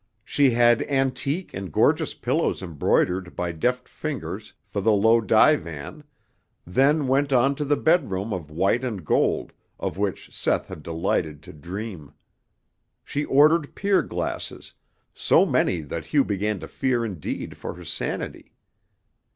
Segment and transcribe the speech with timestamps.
[0.25, 6.03] She had antique and gorgeous pillows embroidered by deft fingers for the low divan,
[6.65, 10.81] then went on to the bed room of white and gold, of which Seth had
[10.81, 12.15] delighted to dream.
[13.03, 14.73] She ordered pier glasses,
[15.13, 18.55] so many that Hugh began to fear indeed for her sanity.